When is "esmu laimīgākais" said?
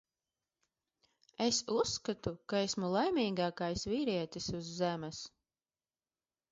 2.69-3.87